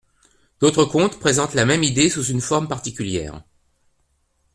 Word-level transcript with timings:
D'autres 0.59 0.85
contes 0.85 1.19
présentent 1.19 1.53
la 1.53 1.63
même 1.67 1.83
idée 1.83 2.09
sous 2.09 2.23
une 2.25 2.41
forme 2.41 2.67
particulière. 2.67 3.43